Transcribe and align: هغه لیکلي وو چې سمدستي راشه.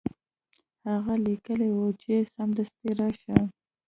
هغه 0.89 1.13
لیکلي 1.25 1.69
وو 1.73 1.87
چې 2.01 2.13
سمدستي 2.33 2.89
راشه. 2.99 3.37